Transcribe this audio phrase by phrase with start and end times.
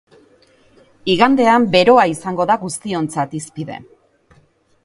[1.15, 3.79] Igandean beroa izango da guztiontzat hizpide.